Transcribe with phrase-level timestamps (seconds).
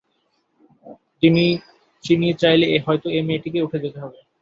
[2.03, 4.19] চিনি চাইলে হয়তো এ-মেয়েটিকেই উঠে যেতে হবে।